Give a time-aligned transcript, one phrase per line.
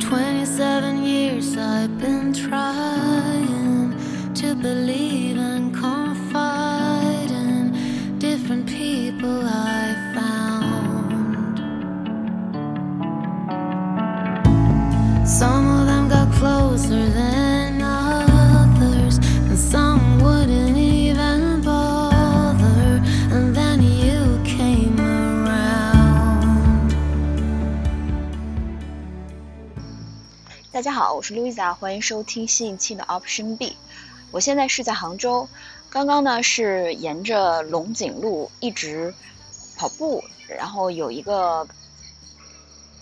[0.00, 3.94] 27 years I've been trying
[4.34, 5.57] to believe and
[30.78, 33.76] 大家好，我是 Louisa，欢迎收听新一期的 Option B。
[34.30, 35.48] 我现在是在杭州，
[35.90, 39.12] 刚刚呢是沿着龙井路一直
[39.76, 41.66] 跑步，然后有一个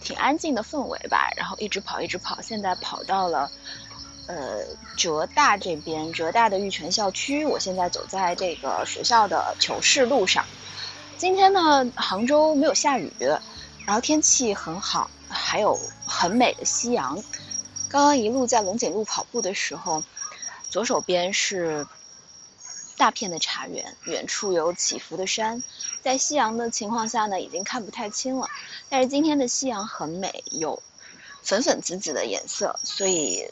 [0.01, 3.51] 挺安静的氛围吧，然后一直跑一直跑，现在跑到了
[4.27, 4.61] 呃
[4.97, 7.45] 浙大这边，浙大的玉泉校区。
[7.45, 10.47] 我现在走在这个学校的求是路上。
[11.19, 13.13] 今天呢，杭州没有下雨，
[13.85, 17.23] 然后天气很好，还有很美的夕阳。
[17.97, 20.03] 刚刚一路在龙井路跑步的时候，
[20.69, 21.87] 左手边是
[22.99, 25.63] 大片的茶园，远处有起伏的山，
[26.03, 28.47] 在夕阳的情况下呢，已经看不太清了。
[28.91, 30.83] 但是今天的夕阳很美，有
[31.43, 33.51] 粉粉紫紫的颜色，所以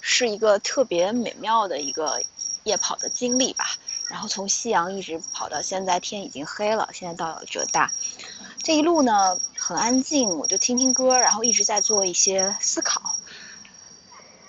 [0.00, 2.22] 是一个特别美妙的一个
[2.62, 3.64] 夜跑的经历吧。
[4.06, 7.90] 然后从夕阳一直跑到现在，天已经黑了，现在到了浙大。
[8.62, 13.16] 这一路呢很安静，我就听听歌，然后一直在做一些思考。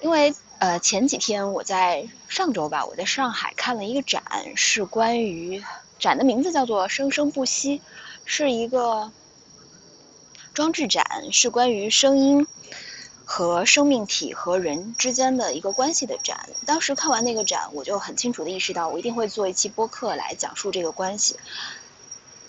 [0.03, 4.21] 因为呃前几天我在上周吧，我在上海看了一个展，
[4.57, 5.63] 是关于
[5.97, 7.81] 展的名字叫做“生生不息”，
[8.25, 9.13] 是一个
[10.53, 12.45] 装置展，是关于声音
[13.23, 16.49] 和生命体和人之间的一个关系的展。
[16.65, 21.37] 当时看完那个展，我就很清楚的意识到，我一定会做一期播客来讲述这个关系。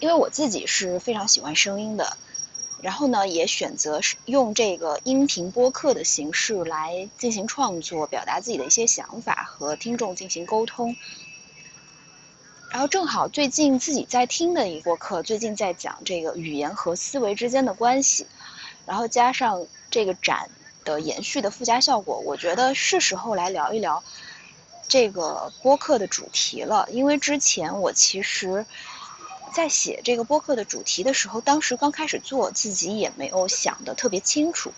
[0.00, 2.16] 因为我自己是非常喜欢声音的，
[2.84, 10.94] 然后呢，也选择是用这个音频播客的形式来进行创作，表达自己的一些想法和听众进行沟通。
[12.70, 18.26] 然后正好最近自己在听的一个播客，最近在讲这个语言和思维之间的关系，
[18.84, 20.50] 然后加上这个展
[20.84, 24.04] 的延续的附加效果，我觉得是时候来聊一聊
[24.88, 26.86] 这个播客的主题了。
[26.92, 28.66] 因为之前我其实。
[29.54, 34.72] 在写这个播客的主题的时候，当时刚开始做，自己也没有想得特别清楚。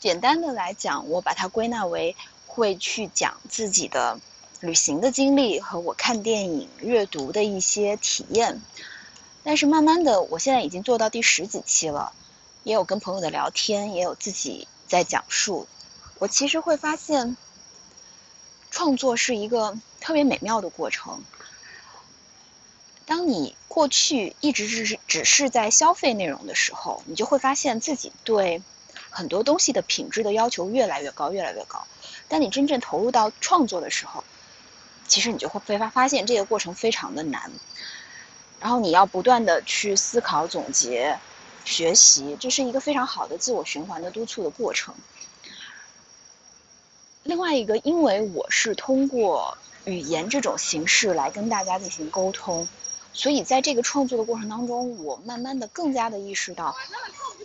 [0.00, 2.16] 简单的来讲，我把它归纳为
[2.48, 4.18] 会去讲自己的
[4.58, 8.60] 旅行的经历和我看电影、阅读的一些体验。
[9.44, 12.12] 但是慢慢的，我现在已经做到第十几期了，
[12.64, 15.68] 也有跟朋友的聊天，也有自己在讲述。
[16.18, 17.36] 我其实会发现，
[18.72, 21.22] 创作是一个特别美妙的过程。
[23.06, 28.60] 当你过去一直只是只是在消费内容的时候，你就会发现自己对
[29.10, 31.86] 很多东西的品质的要求越来越高，越来越高。
[32.28, 34.24] 当你真正投入到创作的时候，
[35.06, 37.52] 其实你就会会发发现这个过程非常的难。
[38.58, 41.16] 然后你要不断的去思考、总结、
[41.64, 44.94] 学习，这是一个非常好的自我循环的督促的过程。
[47.22, 52.66] 另外一个，因为我是通过语言这种形式来跟大家进行沟通。
[53.16, 56.76] 所以，在这个创作的过程当中，我慢慢的更加的意识到，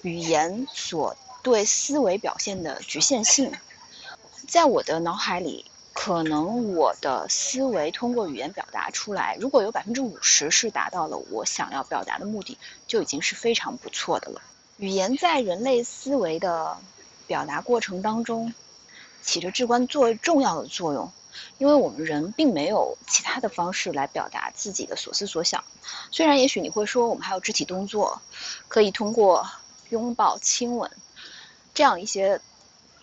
[0.01, 3.49] 语言所对思维表现的局限性。
[4.49, 14.41] 在我的脑海里，可能我的思维通过语言表达出来，如果有百分之五十是达到了我想要表达的目的，就已经是非常不错的了。
[14.75, 16.77] 语言在人类思维的
[17.27, 18.53] 表达过程当中，
[19.21, 21.09] 起着至关作重要的作用。
[21.57, 25.63] 因为我们人并没有其他的方式来表达自己的所思所想，
[26.11, 28.21] 虽然也许你会说我们还有肢体动作，
[28.67, 29.49] 可以通过
[29.89, 30.91] 拥抱、亲吻
[31.73, 32.41] 这样一些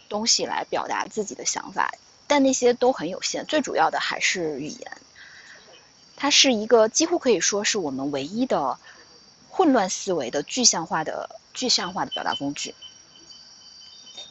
[0.09, 1.93] 东西来表达自己的想法，
[2.27, 3.47] 但那些都很有限。
[3.47, 4.99] 最主要的还是语言，
[6.17, 8.79] 它是一个几乎可以说是我们唯一的
[9.51, 12.75] 混乱思维的具象化的具象化的表达工具。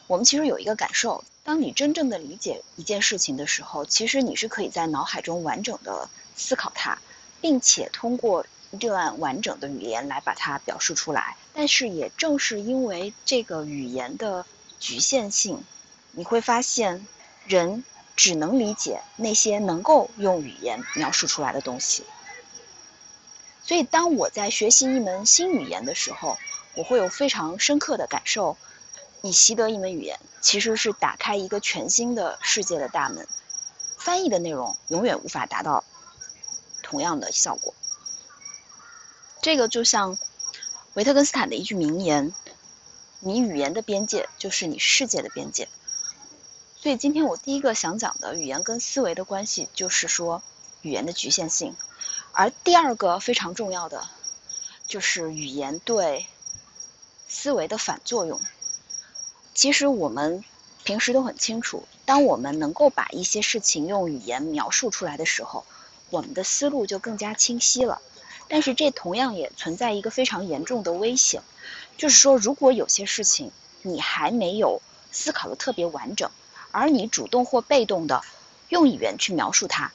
[0.06, 1.24] 我们其实有一个感受。
[1.44, 6.98] 当你真正的理解一件事情的时候，其实你是可以在脑海中完整的思考它，
[7.40, 8.44] 并且通过
[8.78, 11.36] 这段完整的语言来把它表示出来。
[11.54, 14.44] 但是也正是因为这个语言的
[14.78, 15.64] 局限性，
[16.12, 17.06] 你会发现，
[17.46, 17.82] 人
[18.14, 22.04] 只能理解那些能够用语言描述出来的东西。
[23.64, 26.36] 所以，当我在学习一门新语言的时候，
[26.74, 28.58] 我会有非常深刻的感受。
[29.20, 33.26] 你习得一门语言，其实是打开一个全新的世界的大门。
[33.98, 35.84] 翻译的内容永远无法达到
[36.82, 37.74] 同样的效果。
[39.42, 40.18] 这个就像
[40.94, 42.32] 维特根斯坦的一句名言
[43.20, 45.68] ：“你语言的边界就是你世界的边界。
[46.76, 50.42] 所以今天我第一个想讲的语言跟思维的关系，就是说
[50.82, 51.74] 语言的局限性。
[52.32, 54.08] 而第二个非常重要的，
[54.86, 56.26] 就是语言对
[57.26, 58.40] 思维的反作用。
[59.58, 60.44] 其实我们
[60.84, 65.64] 平时都很清楚，当我们能够把一些事情用语言描述出来的时候，
[66.10, 68.00] 我们的思路就更加清晰了。
[68.46, 71.42] 但是这同样也存在一个非常严重的危险，
[71.96, 73.50] 就是说，如果有些事情
[73.82, 76.30] 你还没有思考的特别完整，
[76.70, 78.22] 而你主动或被动的
[78.68, 79.90] 用语言去描述它，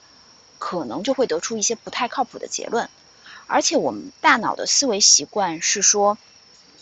[0.60, 2.90] 可能就会得出一些不太靠谱的结论。
[3.48, 6.18] 而且我们大脑的思维习惯是说，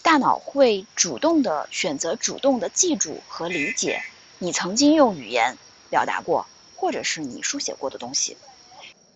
[0.04, 4.02] 大脑会主动的选择主动的记住和理解
[4.40, 5.58] 你曾经用语言
[5.90, 8.36] 表达过，或者是你书写过的东西。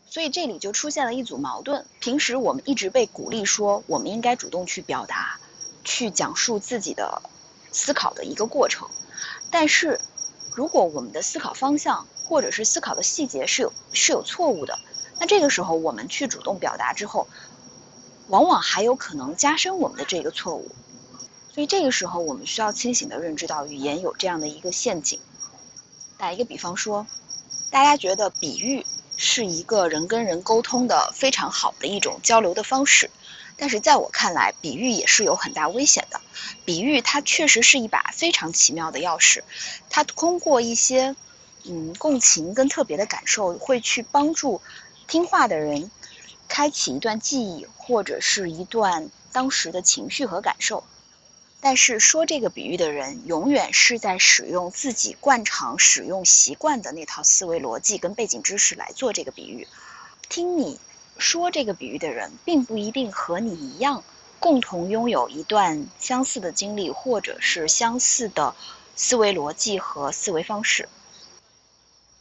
[0.07, 1.85] 所以这里就出现了一组矛盾。
[1.99, 5.39] 平时我们一直被鼓励说，我们应该主动去表达，
[5.83, 7.21] 去讲述自己的
[7.71, 8.87] 思考的一个过程。
[9.49, 9.99] 但是，
[10.53, 14.77] 如果我们的思考方向或者是思考的细节是有是有错误的，
[15.19, 17.27] 那这个时候我们去主动表达之后，
[18.27, 20.69] 往往还有可能加深我们的这个错误。
[21.53, 25.19] 所以这个时候我们需要清醒的认知到语言有这样的一个陷阱。
[26.17, 27.07] 打一个比方说，
[27.71, 28.85] 大家觉得比喻。
[29.17, 33.09] 是一个人跟人沟通的非常好的一种交流的方式，
[33.55, 36.19] 但是在我看来，比喻也是有很大危险的。
[36.65, 39.41] 比喻它确实是一把非常奇妙的钥匙，
[39.89, 41.15] 它通过一些
[41.63, 44.59] 嗯共情跟特别的感受，会去帮助
[45.07, 45.89] 听话的人
[46.47, 50.83] 开启一段记忆或者是一段当时的情绪和感受。
[51.61, 59.67] 但是说这个比喻的人，永远是在使用自己惯常使用习惯的那套思维逻辑跟背景知识来做这个比喻。
[60.29, 60.79] 听你
[61.17, 64.03] 说这个比喻的人，并不一定和你一样，
[64.39, 68.53] 共同拥有一段相似的经历，或者是相似的
[68.95, 70.87] 思维逻辑和思维方式。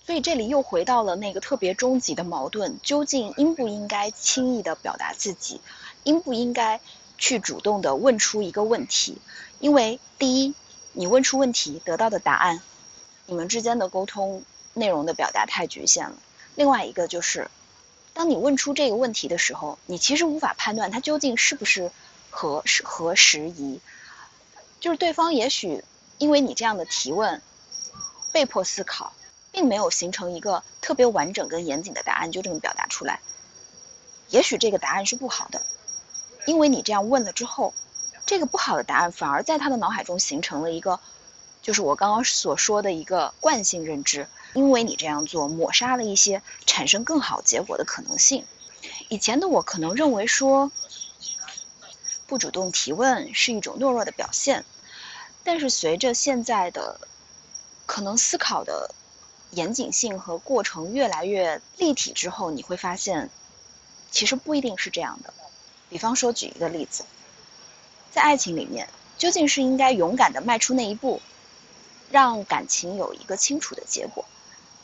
[0.07, 5.61] 所以这里又回到了那个特别终极的矛盾：究竟应不应该轻易的表达自己？
[6.05, 6.81] 应不应该？
[7.17, 9.19] 去主动的问出一个问题，
[9.61, 10.53] 因为第一，
[10.93, 12.61] 你问出问题得到的答案，
[13.27, 14.43] 你们之间的沟通
[14.75, 16.17] 内容的表达太局限了。
[16.57, 17.49] 另外一个就是，
[18.15, 21.93] 当你问出这个问题的时候，你其实无法判断它究竟是不是
[22.31, 23.81] 合适合时宜。
[24.81, 25.85] 就是对方也许
[26.19, 27.41] 因为你这样的提问，
[28.33, 29.13] 被迫思考，
[29.55, 33.21] 并没有形成一个特别完整跟严谨的答案，就这么表达出来。
[34.29, 35.63] 也许这个答案是不好的。
[36.45, 37.73] 因为你这样问了之后，
[38.27, 40.99] 这个不好的答案反而在他的脑海中形成了一个，
[41.63, 44.27] 就是我刚刚所说的一个惯性认知。
[44.55, 48.45] 因为你这样做，抹杀了一些产生更好结果的可能性。
[49.09, 50.71] 以前的我可能认为说，
[52.27, 54.65] 不主动提问是一种懦弱的表现，
[55.45, 57.01] 但是随着现在的
[57.87, 58.95] 可能思考的
[59.55, 63.31] 严谨性和过程越来越立体之后，你会发现，
[64.11, 65.33] 其实不一定是这样的。
[65.89, 67.05] 比方说，举一个例子，
[68.11, 71.21] 在爱情里面，究竟是应该勇敢的迈出那一步，
[72.11, 74.25] 让感情有一个清楚的结果，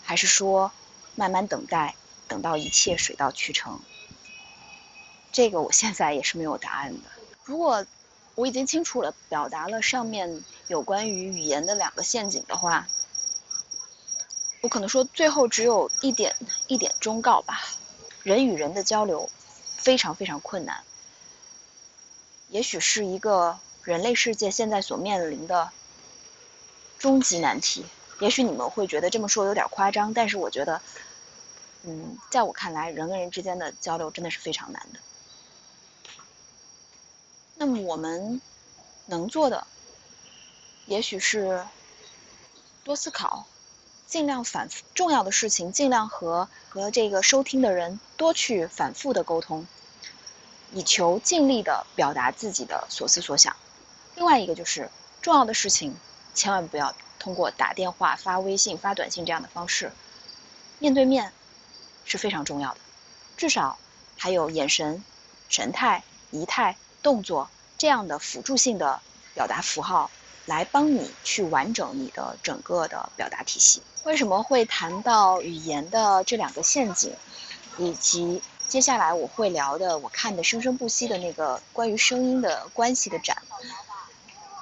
[0.03, 0.71] 还是说
[1.17, 1.95] 慢慢等待，
[2.29, 3.81] 等到一切水到渠成？
[5.33, 7.09] 这个我现在也是没有答案的。
[7.45, 7.85] 如果
[8.37, 12.87] 我已经清楚了表达了上面有关于语言的两个陷阱的话，
[14.63, 16.37] 我可能说最后只有一点
[16.67, 17.63] 一点忠告吧：
[18.23, 19.31] 人与人的交流
[19.65, 20.85] 非常非常困难。
[22.49, 25.71] 也许是一个人类世界现在所面临的
[26.99, 27.87] 终极难题。
[28.19, 30.83] 也许你们会觉得这么说有点夸张，但是我觉得，
[31.85, 35.01] 嗯，在我看来，人跟人之间的交流真的是非常难的。
[37.55, 38.43] 那么我们
[39.07, 39.67] 能做的，
[40.85, 41.65] 也许是
[42.85, 43.47] 多思考，
[44.11, 49.65] 尽量反复重要的事情，尽量和和这个收听的人多去反复的沟通。
[50.73, 53.55] 以求尽力的表达自己的所思所想。
[54.17, 54.91] 另外一个就是
[55.23, 55.97] 重要的事情，
[56.35, 59.93] 千万不要通过打电话、发微信、发短信这样的方式，
[60.81, 61.33] 面对面
[62.05, 62.81] 是非常重要的。
[63.37, 63.79] 至少
[64.19, 65.05] 还有眼神、
[65.49, 66.03] 神态、
[66.33, 67.49] 仪态、动作
[67.79, 69.01] 这样的辅助性的
[69.35, 70.11] 表达符号，
[70.47, 73.83] 来帮你去完整你的整个的表达体系。
[74.05, 77.15] 为什么会谈到语言的这两个陷阱，
[77.79, 78.43] 以及？
[78.69, 83.43] 接下来我会聊的，我看的生生不息的那个关于声音的关系的展，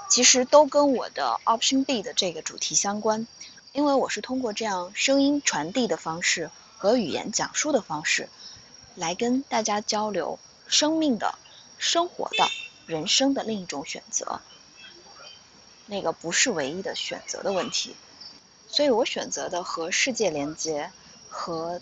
[0.09, 3.27] 其实都跟我的 Option B 的这个主题相关，
[3.73, 8.31] 因为我是通过这样声音传递的方式和语言讲述的方式，
[8.95, 11.35] 来跟大家交流生命的、
[11.77, 12.49] 生活的、
[12.87, 14.41] 人生的另一种选择。
[15.85, 17.95] 那个不是唯一的选择的问题。
[18.69, 20.91] 所以我选择的和世界连接，
[21.29, 21.81] 和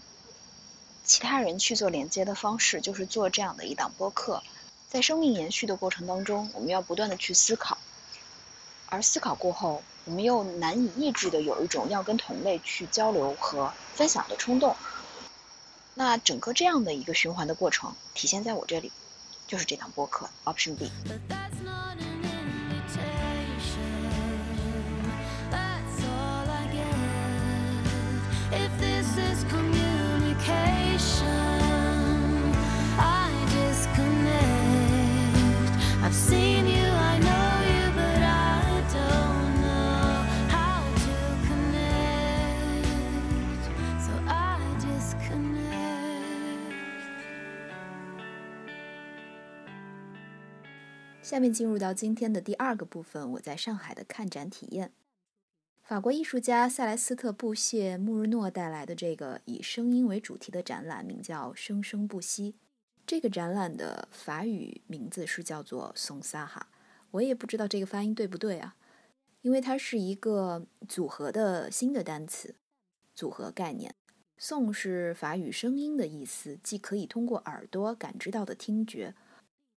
[1.04, 4.42] 其他人去做连接的方式，就是做这样的一档播客。
[4.88, 7.76] 在生命延续的过程当中，我们要不断的去思考，
[8.86, 14.76] 而思考过后，我们又难以抑制的有一种要跟同类去交流和分享的冲动。
[15.94, 18.92] 那整个这样的一个循环的过程，体现在我这里，
[19.48, 20.90] 就是这档播客 Option B。
[51.22, 54.92] 下面进入到今天的第二个部分，我在上海的看展体验。
[55.82, 62.52] 法国艺术家塞莱斯特·布谢·穆日诺带来的这个以声音为主题的展览，名叫《生生不息》。
[63.06, 66.68] 这个展览的法语名字是叫做“松萨哈”，
[67.12, 68.74] 我也不知道这个发音对不对啊，
[69.42, 72.56] 因为它是一个组合的新的单词，
[73.14, 73.94] 组合概念。
[74.38, 79.14] 颂是法语声音的意思，既可以通过耳朵感知到的听觉。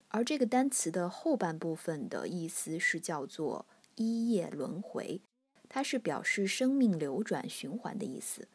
[0.08, 5.22] 而这个单词的后半部分的意思是叫做一夜轮回，
[5.70, 8.48] 它是表示生命流转循环的意思。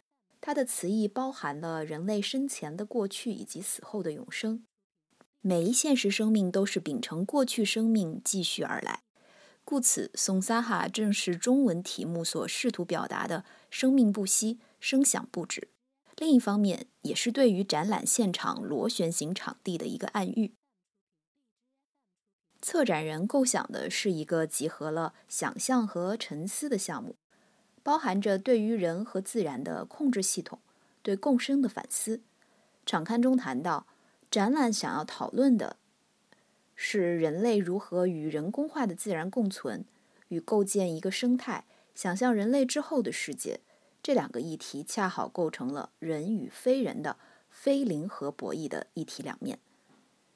[0.47, 4.67] 它的词义包含了人类生前的过去以及死后的永生。
[5.41, 9.05] 每一现实生命都是秉承过去生命继续而来，
[9.65, 15.69] 故此松萨哈正是中文题目所试图表达的生命不息、声响不止。
[16.19, 20.53] 另一方面，也是对于展览现场螺旋形场地的一个暗喻。
[22.61, 27.17] 策展人构想的是一个集合了想象和沉思的项目，
[27.85, 30.59] 包含着对于人和自然的控制系统、
[31.03, 32.21] 对共生的反思。
[32.85, 33.87] 场刊中谈到，
[34.31, 35.77] 展览想要讨论的
[36.75, 39.85] 是人类如何与人工化的自然共存，
[40.29, 41.65] 与构建一个生态，
[41.95, 43.61] 想象人类之后的世界。
[44.03, 47.17] 这两个议题恰好构成了人与非人的
[47.51, 49.59] 非零和博弈的一体两面。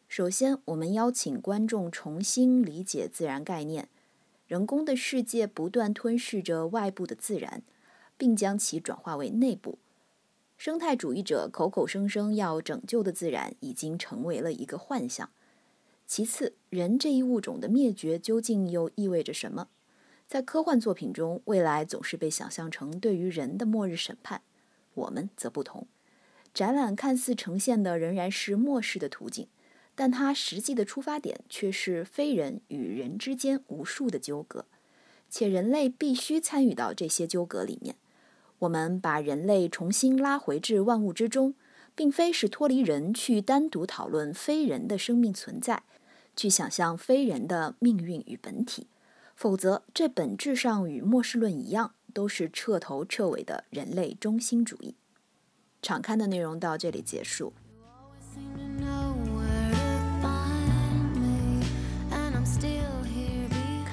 [0.06, 3.88] 首先，我们邀请观众重新理解自然概念。
[4.48, 7.62] 人工的世界不断吞噬着外部的自然，
[8.16, 9.78] 并将其转化为内部。
[10.56, 15.28] 生态主义者口口声声要拯救的自然，已经成为了一个幻象。
[16.06, 19.68] 其次，人这一物种的灭绝究竟又意味着什么？
[20.26, 24.40] 在科幻作品中，未来总是被想象成对于人的末日审判，
[24.94, 25.86] 我们则不同。
[26.54, 29.46] 展览看似呈现的仍然是末世的图景。
[30.00, 34.64] 但它实际的出发点却是非人与人之间无数的纠葛，
[35.28, 37.96] 且人类必须参与到这些纠葛里面。
[38.60, 41.54] 我们把人类重新拉回至万物之中，
[41.96, 45.82] 并非是脱离人去单独讨论非人的生命存在，
[46.36, 48.86] 去想象非人的命运与本体，
[49.34, 54.94] 否则这本质上与末世论一样，都是彻头彻尾的人类中心主义。
[55.82, 57.52] 场刊的内容到这里结束。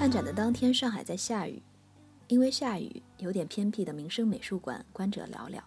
[0.05, 1.59] 看展的当天，上海在下雨。
[2.27, 5.59] 因为下雨，有点偏僻的民生美术馆观者寥寥，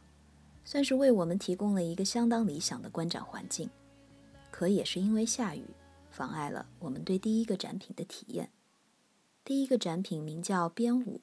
[0.64, 3.68] 算是为我们提供了一个相当理想的观展环境。
[4.52, 5.64] 可也是因为下雨，
[6.12, 8.48] 妨碍了我们对第一个展品的体验。
[9.44, 11.20] 第一个展品名叫编舞，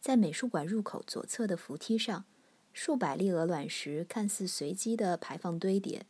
[0.00, 2.24] 在美术馆入口左侧的扶梯上，
[2.72, 6.06] 数百粒鹅卵石看似随机的排放堆叠，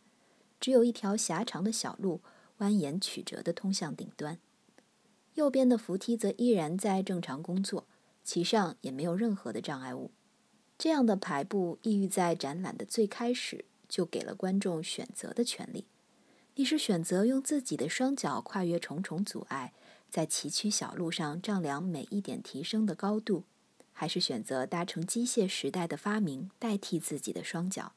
[0.61, 2.21] 只有一条狭长的小路
[2.61, 4.39] 蜿蜒曲折的通向顶端。
[5.39, 7.87] 右边的扶梯则依然在正常工作，
[8.25, 10.11] 其上也没有任何的障碍物。
[10.77, 15.87] 这样的排布意欲在展览的最开始就给了观众选择的权利。
[16.57, 19.73] 你是选择用自己的双脚跨越重重阻碍，
[20.11, 23.45] 在崎岖小路上丈量每一点提升的高度，
[23.93, 27.93] 还是选择搭乘机械时代的发明代替自己的双脚，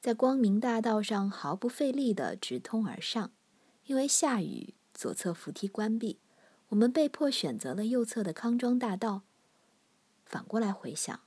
[0.00, 3.30] 在光明大道上毫不费力地直通而上？
[3.84, 6.18] 因为下雨，左侧扶梯关闭。
[6.70, 9.22] 我们被迫选择了右侧的康庄大道。
[10.24, 11.20] 反过来回想，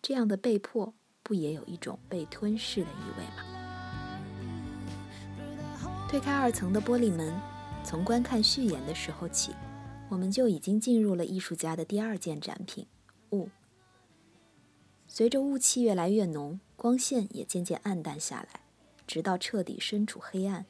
[0.00, 3.44] 这样的被迫，不也有一种被吞噬的意味吗？
[6.08, 7.34] 推开二层的玻璃门，
[7.84, 9.52] 从观看序言的时候起，
[10.08, 12.86] 我们就已经进入了艺术家的第二件展品——
[13.32, 13.48] 雾。
[15.08, 18.60] 随着雾气越来越浓，光线也渐渐暗淡下来，
[19.04, 20.66] 直到彻底身处黑暗。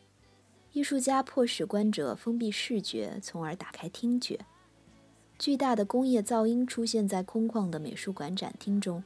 [0.73, 4.39] 艺术家迫使观者封闭视觉，从而打开听觉。
[5.37, 9.03] 巨大的工业噪音出现在空旷的美术馆展厅中，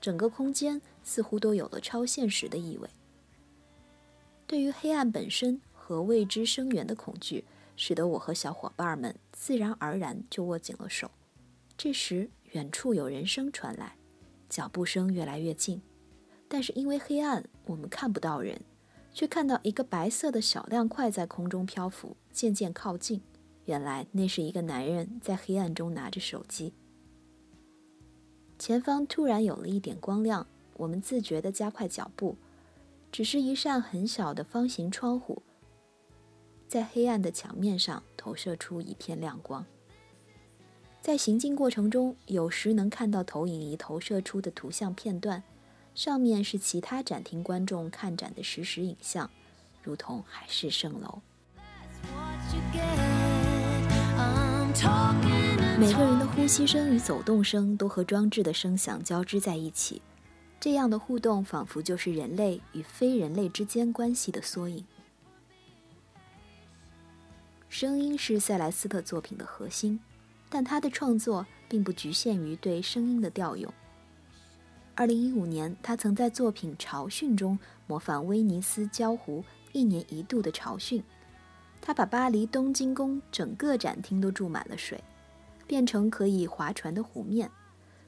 [0.00, 2.88] 整个空间似乎都有了超现实的意味。
[4.46, 7.44] 对于黑暗本身和未知生源的恐惧，
[7.74, 11.10] 使得我和小伙伴们自然而然就握紧了手。
[11.76, 13.96] 这时，远处有人声传来，
[14.48, 15.82] 脚步声越来越近，
[16.46, 18.60] 但是因为黑暗，我们看不到人，
[19.18, 23.20] 却看到一个白色的小亮块在空中漂浮，渐渐靠近。
[23.64, 26.72] 原来那是一个男人在黑暗中拿着手机。
[28.60, 32.36] 前方突然有了一点光亮，我们自觉地加快脚步。
[33.10, 35.42] 只是一扇很小的方形窗户，
[36.68, 39.66] 在黑暗的墙面上投射出一片亮光。
[41.00, 45.42] 在行进过程中，有时能看到投影仪投射出的图像片段，
[45.98, 49.28] 上面是其他展厅观众看展的实时影像，
[49.82, 51.20] 如同海市蜃楼。
[55.76, 60.00] 每个人的呼吸声与走动声都和装置的声响交织在一起。
[60.60, 64.84] 这样的互动仿佛就是人类与非人类之间关系的缩影。
[67.68, 69.98] 声音是塞莱斯特作品的核心，
[70.48, 73.74] 但他的创作并不局限于对声音的调用。
[74.98, 81.04] 二零一五年，他曾在作品《潮汛》中模仿威尼斯礁湖一年一度的潮汛，
[81.80, 85.00] 他把巴黎东京宫整个展厅都注满了水，
[85.68, 87.48] 变成可以划船的湖面。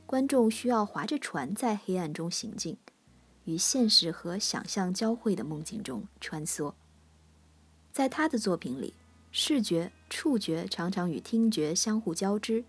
[0.04, 2.76] 观众需要划着船在黑暗中行进，
[3.44, 6.74] 与现实和想象交汇的梦境中穿梭。
[7.92, 8.94] 在他的作品里，
[9.30, 12.64] 视觉、触觉常常与听觉相互交织。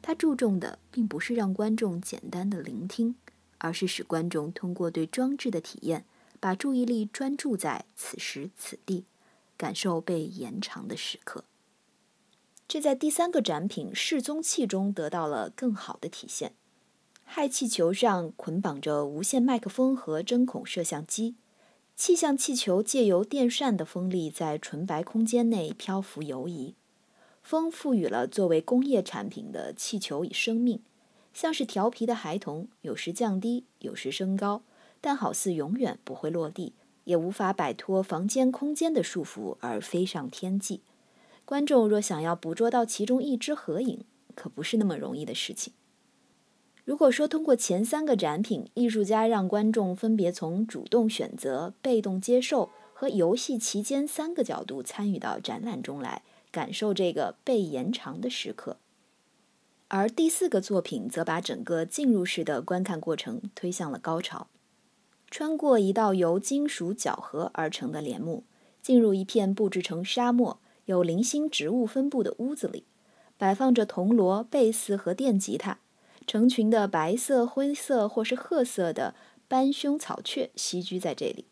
[0.00, 3.16] 他注重的并不是让观众简单的聆听，
[3.58, 6.04] 而是使观众通过对装置的体验，
[6.40, 9.04] 把注意力专注在此时此地，
[9.56, 11.44] 感受被延长的时刻。
[12.66, 16.54] 这在第三个展品《示踪器》中得到了更好的体现。
[17.26, 21.34] 氦气球上捆绑着无线麦克风和针孔摄像机，
[21.96, 26.74] 气象气球借由电扇的风力在纯白空间内漂浮游移。
[27.42, 30.80] 风赋予了作为工业产品的气球以生命，
[31.34, 34.62] 像是调皮的孩童，有时降低，有时升高，
[35.00, 36.72] 但好似永远不会落地，
[37.04, 40.80] 也无法摆脱房间空间的束缚而飞上天际。
[41.44, 45.72] 观众若想要捕捉到其中一只合影，可不是那么容易的事情。
[46.84, 58.76] 如果说通过前三个展品，艺术家让观众分别从主动选择、被动接受和游戏期间三个角度参与到展览中来，感受这个被延长的时刻，
[59.88, 64.48] 而第四个作品则把整个进入式的观看过程推向了高潮。
[65.30, 68.44] 穿过一道由金属搅合而成的帘幕，
[68.80, 72.84] 进入一片布置成沙漠、有零星植物分布的屋子里，
[73.36, 75.78] 摆放着铜锣、贝斯和电吉他。
[76.26, 79.14] 成群的白色、灰色或是褐色的
[79.46, 81.44] 斑胸草雀栖居在这里。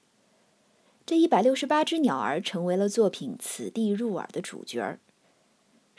[1.05, 5.01] 这一百六十八只鸟儿成为了作品“此地入耳”的主角儿。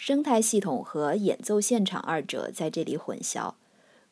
[0.05, 3.53] 生态系统和演奏现场二者在这里混淆，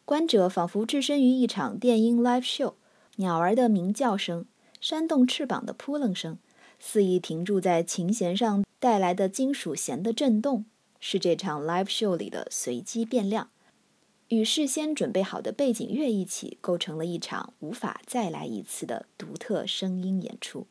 [0.05, 2.75] 观者仿佛置身于一场电音 live show。
[3.17, 4.45] 鸟儿的鸣叫声、
[4.79, 6.37] 扇动翅膀的扑棱声、
[6.79, 10.63] 肆意停驻在琴弦上带来的金属弦的震动，
[11.01, 13.49] 是这场 live show 里的随机变量。
[14.29, 20.67] 与事先准备好的背景乐一起，构成了一场无法再来一次的独特声音演出。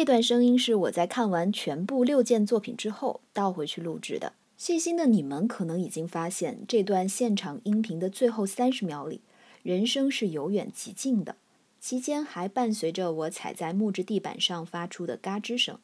[0.00, 4.32] 这段声音是我在看完全部六件作品之后倒回去录制的。
[4.56, 9.20] 细心的你们可能已经发现，这段现场音频的最后三十秒里，
[9.62, 11.36] 人声是由远及近的，
[11.78, 15.78] 期间还伴随着我踩在木质地板上发出的嘎吱声。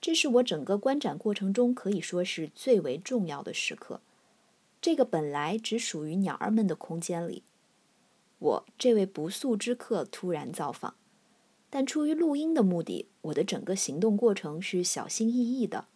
[0.00, 4.00] 这是我整个观展过程中可以说是最为重要的时刻。
[4.80, 7.44] 这个本来只属于鸟儿们的空间里，
[8.40, 10.94] 我这位不速之客突然造访。
[11.68, 15.86] 但出于录音的目的，我的整个行动过程是小心翼翼的，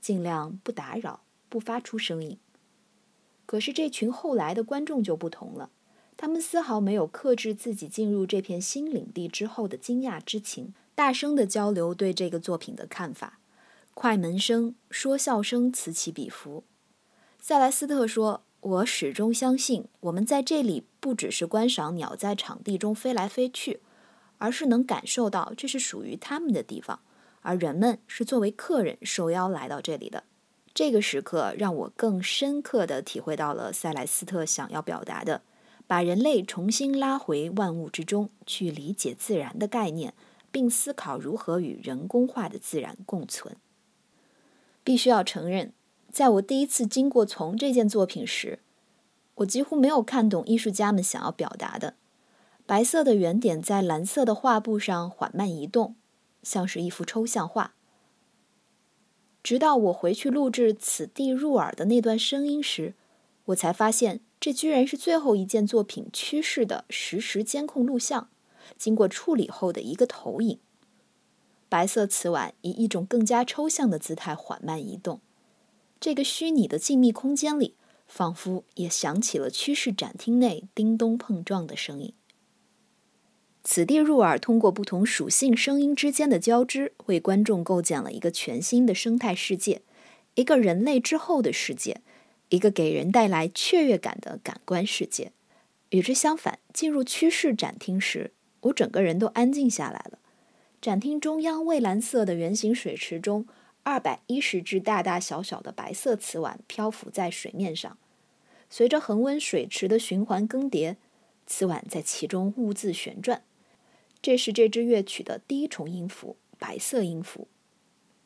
[0.00, 2.38] 尽量不打扰、不发出声音。
[3.44, 5.70] 可是这群后来的观众就不同了，
[6.16, 13.38] 他们丝毫没有克制自己进入这片新领地之后的惊讶之情，大声的交流对这个作品的看法。
[13.94, 16.64] 快门声、说笑声此起彼伏。
[17.40, 23.80] 塞莱斯特说：“我始终相信，我们在这里不只是观赏鸟在场地中飞来飞去，
[24.38, 27.00] 而是能感受到这是属于他们的地方，
[27.42, 30.24] 而人们是作为客人受邀来到这里的。”
[30.74, 35.40] 这个时刻让我更深刻地体会到了塞莱斯特想要表达的：
[35.86, 40.12] 把人类重新拉回万物之中，去理解自然的概念，
[40.50, 43.56] 并思考如何与人工化的自然共存。
[44.84, 45.72] 必须要承认，
[46.12, 48.58] 在我第一次经过从这件作品时，
[49.36, 51.94] 我几乎没有看懂艺术家们想要表达的。
[52.66, 55.94] 白色的圆点在蓝色的画布上缓慢移动，
[56.42, 57.74] 像是一幅抽象画。
[59.40, 62.94] 直到我回去录制“此地入耳”的那段声音时，
[63.44, 68.28] 我才发现，这居然是最后一件作品趋势的实时监控录像，
[68.76, 70.58] 经过处理后的一个投影。
[71.68, 75.20] 白色瓷碗以一种更加抽象的姿态缓慢移动，
[76.00, 77.76] 这个虚拟的静谧空间里，
[78.08, 82.12] 仿佛也响起了趋势展厅内叮咚碰撞的声音。
[83.68, 89.82] 此地入耳通过不同属性声音之间的交织，为观众构建了一个全新的生态世界，
[90.36, 92.00] 一个人类之后的世界，
[92.50, 95.32] 一个给人带来雀跃感的感官世界。
[95.90, 100.20] 与之相反，进入趋势展厅时，我整个人都安静下来了。
[100.80, 103.48] 展厅中央蔚蓝色的圆形水池中，
[103.82, 107.98] 二百一十只大大小小的白色瓷碗漂浮在水面上。
[108.70, 110.94] 随着恒温水池的循环更迭，
[111.48, 113.42] 瓷碗在其中兀自旋转。
[114.26, 117.46] 这是这支乐曲的第一重音符——白色音符。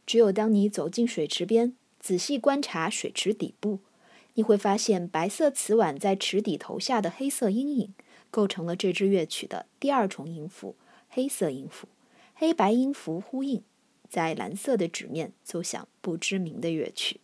[0.07, 3.81] 只有当你走进水池边，仔细观察水池底部，
[4.33, 7.93] 你会发现白色瓷碗在池底投下的黑色阴影，
[8.31, 10.75] 构成了这支乐曲的第二重音符——
[11.11, 11.87] 黑色音符。
[12.33, 13.63] 黑白音符呼应，
[14.09, 17.21] 在蓝色的纸面奏响不知名的乐曲。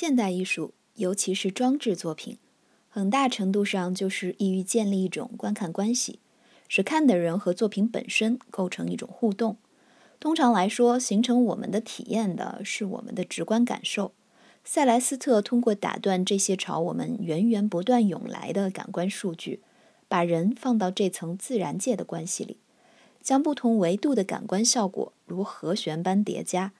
[0.00, 2.38] 现代艺术，尤其是装置作品，
[2.88, 6.20] 很大程度上就是意欲建立一种观看关系，
[6.68, 9.58] 使看的人和作品本身构成一种互动。
[10.18, 14.12] 通常来说，形成我们的体验的是我们的直观感受。
[14.64, 19.60] 塞莱斯特通过打断这些朝我们源源不断涌来的感官数据，
[20.08, 22.56] 把人放到这层自然界的关系里，
[23.20, 26.72] 将不同维度的感官效果如和弦般叠加。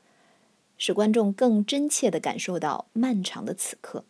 [0.80, 4.06] 使观众更真切地感受到漫长的此刻。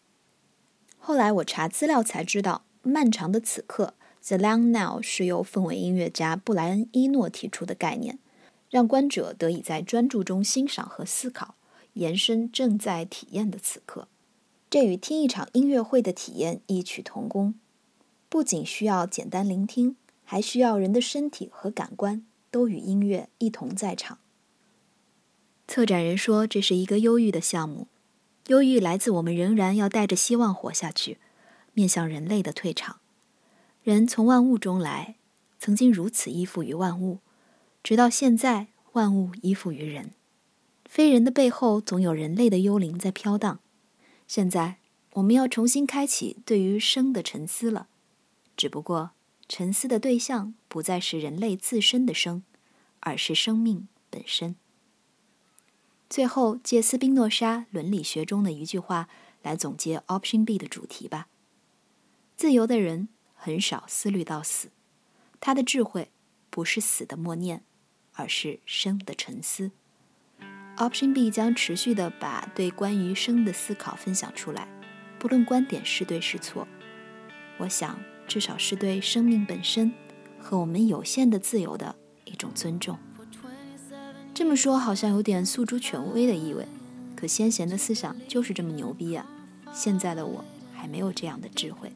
[1.01, 8.21] 后来我查资料才知道，“漫长的此刻 ”（The Long Now） 是由氛围音乐家布莱恩·伊诺提出的概念，
[8.71, 11.57] 让观者得以在专注中欣赏和思考，
[11.95, 14.07] 延伸正在体验的此刻。
[14.71, 17.55] 这与听一场音乐会的体验异曲同工，
[18.29, 24.19] 不仅需要简单聆听，还需要人的身体和感官都与音乐一同在场。
[25.71, 27.87] 策展人说，这是一个忧郁的项目，
[28.49, 31.19] 忧郁来自我们仍然要带着希望活下去，
[31.75, 32.99] 面向人类的退场。
[33.85, 35.15] 人从万物中来，
[35.61, 37.21] 曾经如此依附于万物，
[37.85, 40.11] 直到现在，万物依附于人。
[40.87, 43.61] 非人的背后，总有人类的幽灵在飘荡。
[44.27, 44.79] 现在
[45.13, 47.87] 我们要重新开启对于生的沉思了，
[48.57, 49.13] 只不过
[49.49, 52.43] 沉思的对象不再是人类自身的生，
[52.99, 54.57] 而是生命本身。
[56.11, 59.09] 最后，借斯宾诺莎伦理学中的一句话
[59.43, 61.29] 来总结 Option B 的主题吧：
[62.37, 64.71] 自由的人很少思虑到死，
[65.39, 66.11] 他的智慧
[66.51, 67.63] 不是死的默念，
[68.15, 69.71] 而是生的沉思。
[70.79, 74.67] Option B 将持续的把对关于生的思考分享出来，
[75.21, 76.67] 不论观点是对是错，
[77.59, 77.97] 我想
[78.27, 79.93] 至少是对生命本身
[80.41, 81.95] 和我们有限的自由的
[82.25, 82.99] 一种尊重。
[84.33, 86.67] 这么说好像有点诉诸权威的意味，
[87.15, 89.27] 可先贤的思想就是这么牛逼啊！
[89.73, 91.93] 现在的我还没有这样的智慧。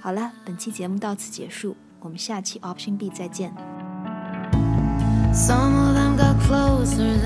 [0.00, 3.52] 好了，本期节目到此结束，我们下期 Option B 再见。
[5.32, 7.16] Some of them got closer